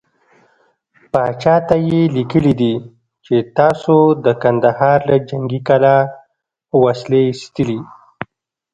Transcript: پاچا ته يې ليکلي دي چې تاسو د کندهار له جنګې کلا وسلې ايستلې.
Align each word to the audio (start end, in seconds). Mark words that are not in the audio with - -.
پاچا 1.11 1.55
ته 1.67 1.75
يې 1.87 2.01
ليکلي 2.15 2.53
دي 2.61 2.73
چې 3.25 3.35
تاسو 3.57 3.95
د 4.25 4.27
کندهار 4.43 4.99
له 5.09 5.15
جنګې 5.29 5.59
کلا 5.67 5.97
وسلې 6.83 7.21
ايستلې. 7.27 7.79